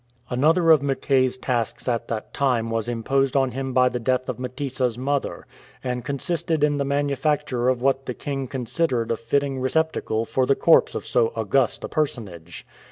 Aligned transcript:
Another 0.31 0.71
of 0.71 0.81
Mackay's 0.81 1.37
tasks 1.37 1.87
at 1.87 2.07
this 2.07 2.21
time 2.33 2.71
was 2.71 2.89
imposed 2.89 3.35
on 3.35 3.51
him 3.51 3.71
by 3.71 3.87
the 3.87 3.99
death 3.99 4.27
of 4.29 4.37
Mtesa's 4.37 4.97
mother, 4.97 5.45
and 5.83 6.03
consisted 6.03 6.63
in 6.63 6.79
the 6.79 6.83
manufacture 6.83 7.69
of 7.69 7.83
what 7.83 8.07
the 8.07 8.15
king 8.15 8.47
considered 8.47 9.11
a 9.11 9.15
fitting 9.15 9.59
recep 9.59 9.91
tacle 9.91 10.25
for 10.25 10.47
the 10.47 10.55
corpse 10.55 10.95
of 10.95 11.05
so 11.05 11.31
august 11.35 11.83
a 11.83 11.87
personage. 11.87 12.65